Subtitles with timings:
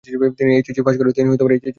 [0.37, 1.25] তিনি এইচএসসি পাশ করেছেন।